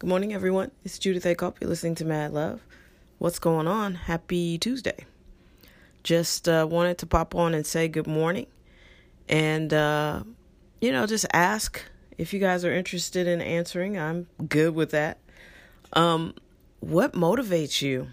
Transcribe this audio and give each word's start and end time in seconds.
Good 0.00 0.08
morning, 0.08 0.32
everyone. 0.32 0.70
It's 0.82 0.98
Judith 0.98 1.26
A. 1.26 1.36
You're 1.38 1.68
listening 1.68 1.94
to 1.96 2.06
Mad 2.06 2.32
Love. 2.32 2.62
What's 3.18 3.38
going 3.38 3.68
on? 3.68 3.96
Happy 3.96 4.56
Tuesday. 4.56 5.04
Just 6.02 6.48
uh, 6.48 6.66
wanted 6.70 6.96
to 6.96 7.06
pop 7.06 7.34
on 7.34 7.52
and 7.52 7.66
say 7.66 7.86
good 7.86 8.06
morning 8.06 8.46
and, 9.28 9.74
uh, 9.74 10.22
you 10.80 10.90
know, 10.90 11.06
just 11.06 11.26
ask 11.34 11.82
if 12.16 12.32
you 12.32 12.40
guys 12.40 12.64
are 12.64 12.72
interested 12.72 13.26
in 13.26 13.42
answering. 13.42 13.98
I'm 13.98 14.26
good 14.48 14.74
with 14.74 14.90
that. 14.92 15.18
Um, 15.92 16.32
what 16.78 17.12
motivates 17.12 17.82
you? 17.82 18.08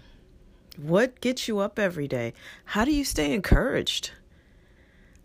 What 0.76 1.22
gets 1.22 1.48
you 1.48 1.58
up 1.58 1.78
every 1.78 2.06
day? 2.06 2.34
How 2.66 2.84
do 2.84 2.92
you 2.92 3.02
stay 3.02 3.32
encouraged? 3.32 4.10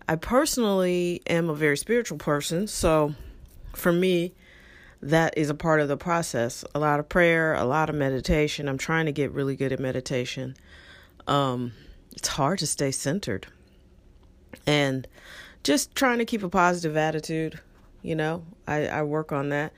I 0.07 0.15
personally 0.15 1.23
am 1.27 1.49
a 1.49 1.55
very 1.55 1.75
spiritual 1.75 2.19
person, 2.19 2.67
so 2.67 3.15
for 3.73 3.91
me, 3.91 4.33
that 5.09 5.37
is 5.37 5.49
a 5.49 5.55
part 5.55 5.81
of 5.81 5.87
the 5.87 5.97
process. 5.97 6.63
A 6.73 6.79
lot 6.79 6.99
of 6.99 7.09
prayer, 7.09 7.53
a 7.53 7.65
lot 7.65 7.89
of 7.89 7.95
meditation. 7.95 8.69
I'm 8.69 8.77
trying 8.77 9.05
to 9.05 9.11
get 9.11 9.31
really 9.31 9.55
good 9.55 9.71
at 9.71 9.79
meditation. 9.79 10.55
Um, 11.27 11.73
it's 12.13 12.29
hard 12.29 12.59
to 12.59 12.67
stay 12.67 12.91
centered. 12.91 13.47
And 14.65 15.07
just 15.63 15.93
trying 15.95 16.19
to 16.19 16.25
keep 16.25 16.43
a 16.43 16.49
positive 16.49 16.95
attitude, 16.95 17.59
you 18.01 18.15
know, 18.15 18.45
I, 18.67 18.87
I 18.87 19.03
work 19.03 19.31
on 19.31 19.49
that. 19.49 19.73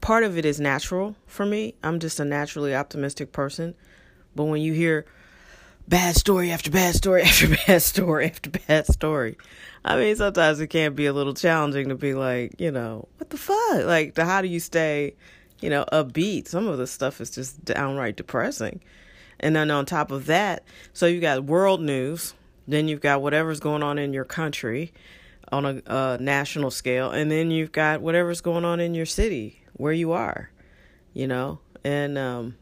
Part 0.00 0.24
of 0.24 0.36
it 0.36 0.44
is 0.44 0.60
natural 0.60 1.16
for 1.26 1.46
me. 1.46 1.74
I'm 1.82 1.98
just 1.98 2.20
a 2.20 2.24
naturally 2.24 2.74
optimistic 2.74 3.32
person. 3.32 3.74
But 4.34 4.44
when 4.44 4.60
you 4.60 4.74
hear 4.74 5.06
bad 5.88 6.16
story 6.16 6.50
after 6.50 6.70
bad 6.70 6.94
story 6.94 7.22
after 7.24 7.48
bad 7.48 7.82
story 7.82 8.26
after 8.26 8.50
bad 8.50 8.86
story. 8.86 9.36
I 9.84 9.96
mean, 9.96 10.16
sometimes 10.16 10.60
it 10.60 10.68
can 10.68 10.94
be 10.94 11.06
a 11.06 11.12
little 11.12 11.34
challenging 11.34 11.88
to 11.90 11.94
be 11.94 12.14
like, 12.14 12.60
you 12.60 12.70
know, 12.70 13.08
what 13.18 13.30
the 13.30 13.36
fuck? 13.36 13.84
Like, 13.84 14.14
the, 14.14 14.24
how 14.24 14.42
do 14.42 14.48
you 14.48 14.58
stay, 14.58 15.14
you 15.60 15.70
know, 15.70 15.84
upbeat? 15.92 16.48
Some 16.48 16.66
of 16.66 16.78
the 16.78 16.86
stuff 16.86 17.20
is 17.20 17.30
just 17.30 17.64
downright 17.64 18.16
depressing. 18.16 18.80
And 19.38 19.54
then 19.54 19.70
on 19.70 19.86
top 19.86 20.10
of 20.10 20.26
that, 20.26 20.64
so 20.92 21.06
you 21.06 21.20
got 21.20 21.44
world 21.44 21.80
news, 21.80 22.34
then 22.66 22.88
you've 22.88 23.00
got 23.00 23.22
whatever's 23.22 23.60
going 23.60 23.82
on 23.82 23.98
in 23.98 24.12
your 24.12 24.24
country 24.24 24.92
on 25.52 25.64
a 25.64 25.82
uh, 25.86 26.16
national 26.20 26.70
scale, 26.72 27.10
and 27.10 27.30
then 27.30 27.52
you've 27.52 27.70
got 27.70 28.00
whatever's 28.00 28.40
going 28.40 28.64
on 28.64 28.80
in 28.80 28.94
your 28.94 29.06
city 29.06 29.62
where 29.74 29.92
you 29.92 30.10
are, 30.10 30.50
you 31.12 31.28
know, 31.28 31.60
and 31.84 32.18
um, 32.18 32.56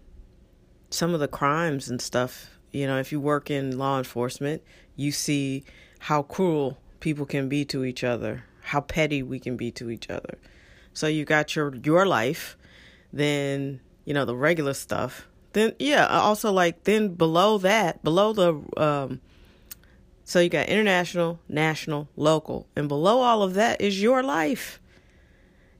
some 0.90 1.14
of 1.14 1.20
the 1.20 1.28
crimes 1.28 1.88
and 1.88 2.02
stuff 2.02 2.53
you 2.74 2.88
know, 2.88 2.98
if 2.98 3.12
you 3.12 3.20
work 3.20 3.50
in 3.50 3.78
law 3.78 3.98
enforcement, 3.98 4.62
you 4.96 5.12
see 5.12 5.64
how 6.00 6.22
cruel 6.22 6.76
people 6.98 7.24
can 7.24 7.48
be 7.48 7.64
to 7.66 7.84
each 7.84 8.02
other, 8.02 8.44
how 8.62 8.80
petty 8.80 9.22
we 9.22 9.38
can 9.38 9.56
be 9.56 9.70
to 9.70 9.90
each 9.90 10.10
other. 10.10 10.38
So 10.92 11.06
you 11.06 11.24
got 11.24 11.54
your 11.54 11.74
your 11.76 12.04
life, 12.04 12.56
then 13.12 13.80
you 14.04 14.12
know 14.12 14.24
the 14.24 14.34
regular 14.34 14.74
stuff. 14.74 15.28
Then 15.52 15.74
yeah, 15.78 16.06
also 16.06 16.50
like 16.50 16.82
then 16.82 17.14
below 17.14 17.58
that, 17.58 18.02
below 18.02 18.32
the 18.32 18.82
um 18.82 19.20
so 20.24 20.40
you 20.40 20.48
got 20.48 20.68
international, 20.68 21.38
national, 21.48 22.08
local, 22.16 22.66
and 22.74 22.88
below 22.88 23.20
all 23.20 23.42
of 23.42 23.54
that 23.54 23.80
is 23.80 24.02
your 24.02 24.22
life. 24.22 24.80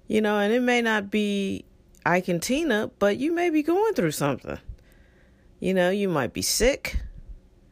You 0.07 0.21
know, 0.21 0.39
and 0.39 0.53
it 0.53 0.61
may 0.61 0.81
not 0.83 1.11
be 1.11 1.65
Ike 2.07 2.29
and 2.29 2.43
Tina, 2.43 2.91
but 2.99 3.17
you 3.17 3.33
may 3.33 3.51
be 3.51 3.63
going 3.63 3.95
through 3.95 4.11
something. 4.13 4.59
You 5.61 5.75
know, 5.75 5.91
you 5.91 6.09
might 6.09 6.33
be 6.33 6.43
sick, 6.43 7.01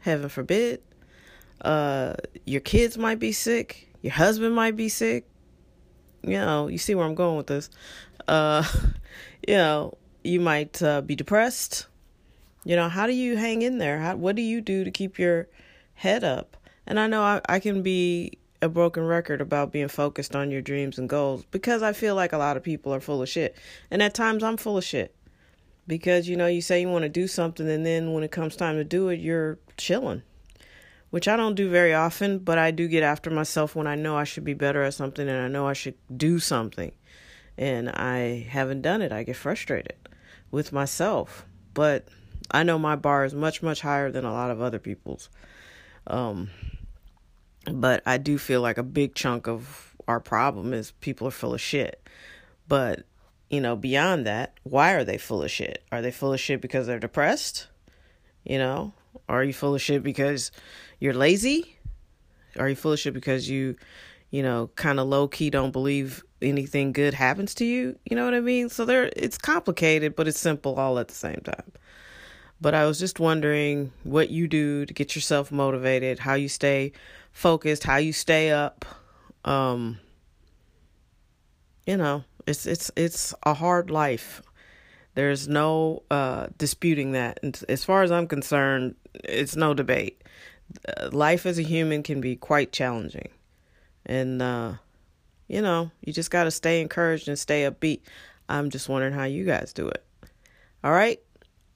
heaven 0.00 0.28
forbid. 0.28 0.82
Uh, 1.60 2.14
your 2.44 2.60
kids 2.60 2.98
might 2.98 3.18
be 3.18 3.32
sick. 3.32 3.88
Your 4.02 4.12
husband 4.12 4.54
might 4.54 4.76
be 4.76 4.88
sick. 4.88 5.28
You 6.22 6.38
know, 6.38 6.68
you 6.68 6.78
see 6.78 6.94
where 6.94 7.06
I'm 7.06 7.14
going 7.14 7.36
with 7.36 7.46
this. 7.46 7.70
Uh, 8.26 8.64
you 9.48 9.54
know, 9.54 9.96
you 10.24 10.40
might 10.40 10.82
uh, 10.82 11.00
be 11.00 11.16
depressed. 11.16 11.86
You 12.64 12.76
know, 12.76 12.88
how 12.88 13.06
do 13.06 13.12
you 13.12 13.36
hang 13.36 13.62
in 13.62 13.78
there? 13.78 13.98
How, 13.98 14.16
what 14.16 14.36
do 14.36 14.42
you 14.42 14.60
do 14.60 14.84
to 14.84 14.90
keep 14.90 15.18
your 15.18 15.48
head 15.94 16.22
up? 16.24 16.56
And 16.86 16.98
I 16.98 17.06
know 17.06 17.22
I, 17.22 17.40
I 17.48 17.58
can 17.60 17.82
be 17.82 18.38
a 18.60 18.68
broken 18.68 19.04
record 19.04 19.40
about 19.40 19.72
being 19.72 19.88
focused 19.88 20.36
on 20.36 20.50
your 20.50 20.62
dreams 20.62 20.98
and 20.98 21.08
goals 21.08 21.44
because 21.50 21.82
I 21.82 21.92
feel 21.92 22.14
like 22.14 22.32
a 22.32 22.38
lot 22.38 22.56
of 22.56 22.62
people 22.62 22.94
are 22.94 23.00
full 23.00 23.20
of 23.20 23.28
shit. 23.28 23.56
And 23.90 24.02
at 24.02 24.14
times 24.14 24.44
I'm 24.44 24.56
full 24.56 24.78
of 24.78 24.84
shit 24.84 25.14
because 25.86 26.28
you 26.28 26.36
know 26.36 26.46
you 26.46 26.60
say 26.60 26.80
you 26.80 26.88
want 26.88 27.02
to 27.02 27.08
do 27.08 27.26
something 27.26 27.68
and 27.68 27.84
then 27.84 28.12
when 28.12 28.22
it 28.22 28.30
comes 28.30 28.56
time 28.56 28.76
to 28.76 28.84
do 28.84 29.08
it 29.08 29.18
you're 29.20 29.58
chilling 29.76 30.22
which 31.12 31.28
I 31.28 31.36
don't 31.36 31.54
do 31.54 31.68
very 31.68 31.92
often 31.92 32.38
but 32.38 32.56
I 32.56 32.70
do 32.70 32.88
get 32.88 33.02
after 33.02 33.28
myself 33.28 33.76
when 33.76 33.86
I 33.86 33.96
know 33.96 34.16
I 34.16 34.24
should 34.24 34.44
be 34.44 34.54
better 34.54 34.82
at 34.82 34.94
something 34.94 35.28
and 35.28 35.42
I 35.42 35.46
know 35.46 35.68
I 35.68 35.74
should 35.74 35.94
do 36.16 36.38
something. 36.38 36.90
And 37.58 37.90
I 37.90 38.46
haven't 38.48 38.80
done 38.80 39.02
it. 39.02 39.12
I 39.12 39.22
get 39.22 39.36
frustrated 39.36 40.08
with 40.50 40.72
myself. 40.72 41.44
But 41.74 42.08
I 42.50 42.62
know 42.62 42.78
my 42.78 42.96
bar 42.96 43.26
is 43.26 43.34
much 43.34 43.62
much 43.62 43.82
higher 43.82 44.10
than 44.10 44.24
a 44.24 44.32
lot 44.32 44.50
of 44.50 44.62
other 44.62 44.78
people's. 44.78 45.28
Um 46.06 46.48
but 47.70 48.02
I 48.06 48.16
do 48.16 48.38
feel 48.38 48.62
like 48.62 48.78
a 48.78 48.82
big 48.82 49.14
chunk 49.14 49.46
of 49.46 49.94
our 50.08 50.18
problem 50.18 50.72
is 50.72 50.92
people 50.92 51.28
are 51.28 51.30
full 51.30 51.52
of 51.52 51.60
shit. 51.60 52.08
But 52.66 53.04
you 53.52 53.60
know, 53.60 53.76
beyond 53.76 54.26
that, 54.26 54.58
why 54.62 54.94
are 54.94 55.04
they 55.04 55.18
full 55.18 55.42
of 55.42 55.50
shit? 55.50 55.84
Are 55.92 56.00
they 56.00 56.10
full 56.10 56.32
of 56.32 56.40
shit 56.40 56.62
because 56.62 56.86
they're 56.86 56.98
depressed? 56.98 57.68
You 58.44 58.58
know, 58.58 58.94
are 59.28 59.44
you 59.44 59.52
full 59.52 59.74
of 59.74 59.82
shit 59.82 60.02
because 60.02 60.50
you're 60.98 61.12
lazy? 61.12 61.76
Are 62.58 62.70
you 62.70 62.74
full 62.74 62.94
of 62.94 62.98
shit 62.98 63.12
because 63.12 63.50
you, 63.50 63.76
you 64.30 64.42
know, 64.42 64.70
kind 64.74 64.98
of 64.98 65.06
low 65.06 65.28
key 65.28 65.50
don't 65.50 65.70
believe 65.70 66.24
anything 66.40 66.92
good 66.92 67.12
happens 67.12 67.54
to 67.56 67.66
you? 67.66 67.98
You 68.08 68.16
know 68.16 68.24
what 68.24 68.32
I 68.32 68.40
mean? 68.40 68.70
So 68.70 68.86
there, 68.86 69.10
it's 69.14 69.36
complicated, 69.36 70.16
but 70.16 70.26
it's 70.26 70.40
simple 70.40 70.76
all 70.76 70.98
at 70.98 71.08
the 71.08 71.14
same 71.14 71.42
time. 71.44 71.72
But 72.58 72.74
I 72.74 72.86
was 72.86 72.98
just 72.98 73.20
wondering 73.20 73.92
what 74.02 74.30
you 74.30 74.48
do 74.48 74.86
to 74.86 74.94
get 74.94 75.14
yourself 75.14 75.52
motivated, 75.52 76.20
how 76.20 76.34
you 76.34 76.48
stay 76.48 76.92
focused, 77.32 77.84
how 77.84 77.96
you 77.98 78.14
stay 78.14 78.50
up. 78.50 78.86
Um, 79.44 79.98
you 81.86 81.96
know, 81.96 82.24
it's 82.46 82.66
it's 82.66 82.90
it's 82.96 83.34
a 83.44 83.54
hard 83.54 83.90
life. 83.90 84.42
There's 85.14 85.46
no 85.46 86.02
uh, 86.10 86.48
disputing 86.56 87.12
that. 87.12 87.38
And 87.42 87.60
as 87.68 87.84
far 87.84 88.02
as 88.02 88.10
I'm 88.10 88.26
concerned, 88.26 88.94
it's 89.24 89.56
no 89.56 89.74
debate. 89.74 90.22
Uh, 90.88 91.10
life 91.12 91.44
as 91.44 91.58
a 91.58 91.62
human 91.62 92.02
can 92.02 92.20
be 92.20 92.34
quite 92.34 92.72
challenging, 92.72 93.28
and 94.06 94.40
uh, 94.40 94.74
you 95.48 95.60
know 95.60 95.90
you 96.00 96.12
just 96.12 96.30
got 96.30 96.44
to 96.44 96.50
stay 96.50 96.80
encouraged 96.80 97.28
and 97.28 97.38
stay 97.38 97.62
upbeat. 97.70 98.00
I'm 98.48 98.70
just 98.70 98.88
wondering 98.88 99.12
how 99.12 99.24
you 99.24 99.44
guys 99.44 99.72
do 99.72 99.88
it. 99.88 100.04
All 100.82 100.92
right, 100.92 101.20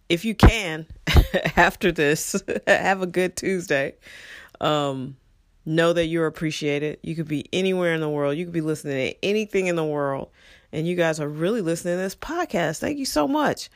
if 0.09 0.25
you 0.25 0.35
can, 0.35 0.87
after 1.57 1.93
this, 1.93 2.43
have 2.67 3.03
a 3.03 3.07
good 3.07 3.37
Tuesday. 3.37 3.95
Um, 4.61 5.17
know 5.67 5.93
that 5.93 6.07
you're 6.07 6.27
appreciated. 6.27 6.99
You 7.03 7.15
could 7.15 7.29
be 7.29 7.47
anywhere 7.53 7.93
in 7.93 8.01
the 8.01 8.09
world. 8.09 8.37
You 8.37 8.45
could 8.45 8.55
be 8.55 8.61
listening 8.61 9.13
to 9.13 9.25
anything 9.25 9.67
in 9.67 9.77
the 9.77 9.85
world 9.85 10.31
and 10.73 10.87
you 10.87 10.95
guys 10.97 11.21
are 11.21 11.29
really 11.29 11.61
listening 11.61 11.95
to 11.95 12.03
this 12.03 12.15
podcast. 12.15 12.81
Thank 12.81 12.99
you 12.99 13.05
so 13.05 13.27
much. 13.27 13.71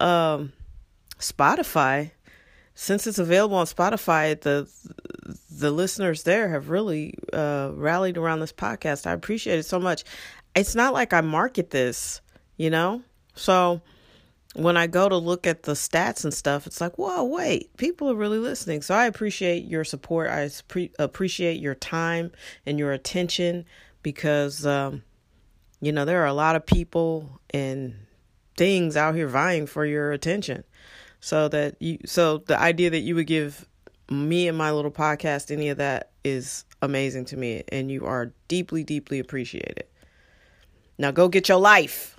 Um, 0.00 0.52
Spotify, 1.18 2.10
since 2.74 3.06
it's 3.06 3.18
available 3.18 3.56
on 3.56 3.66
Spotify, 3.66 4.38
the 4.40 4.68
the 5.50 5.70
listeners 5.70 6.24
there 6.24 6.50
have 6.50 6.68
really 6.68 7.14
uh, 7.32 7.70
rallied 7.74 8.18
around 8.18 8.40
this 8.40 8.52
podcast. 8.52 9.06
I 9.06 9.12
appreciate 9.12 9.58
it 9.58 9.64
so 9.64 9.80
much. 9.80 10.04
It's 10.54 10.74
not 10.74 10.92
like 10.92 11.12
I 11.12 11.20
market 11.20 11.70
this, 11.70 12.20
you 12.56 12.68
know, 12.68 13.02
so 13.34 13.80
when 14.54 14.76
I 14.76 14.86
go 14.86 15.08
to 15.08 15.16
look 15.16 15.46
at 15.46 15.64
the 15.64 15.72
stats 15.72 16.24
and 16.24 16.32
stuff, 16.32 16.66
it's 16.66 16.80
like, 16.80 16.96
whoa, 16.96 17.24
wait, 17.24 17.76
people 17.76 18.10
are 18.10 18.14
really 18.14 18.38
listening. 18.38 18.82
So 18.82 18.94
I 18.94 19.06
appreciate 19.06 19.64
your 19.64 19.84
support. 19.84 20.30
I 20.30 20.50
appreciate 20.98 21.60
your 21.60 21.74
time 21.74 22.32
and 22.64 22.78
your 22.78 22.92
attention 22.92 23.64
because 24.02 24.64
um, 24.64 25.02
you 25.84 25.92
know, 25.92 26.06
there 26.06 26.22
are 26.22 26.26
a 26.26 26.32
lot 26.32 26.56
of 26.56 26.64
people 26.64 27.40
and 27.50 27.94
things 28.56 28.96
out 28.96 29.14
here 29.14 29.28
vying 29.28 29.66
for 29.66 29.84
your 29.84 30.12
attention. 30.12 30.64
So 31.20 31.48
that 31.48 31.76
you 31.80 31.98
so 32.06 32.38
the 32.38 32.58
idea 32.58 32.90
that 32.90 33.00
you 33.00 33.14
would 33.14 33.26
give 33.26 33.66
me 34.10 34.48
and 34.48 34.56
my 34.56 34.70
little 34.70 34.90
podcast 34.90 35.50
any 35.50 35.68
of 35.70 35.78
that 35.78 36.10
is 36.22 36.64
amazing 36.82 37.24
to 37.26 37.36
me 37.36 37.64
and 37.68 37.90
you 37.90 38.04
are 38.04 38.32
deeply 38.48 38.84
deeply 38.84 39.18
appreciated. 39.18 39.84
Now 40.98 41.10
go 41.10 41.28
get 41.28 41.48
your 41.48 41.58
life. 41.58 42.18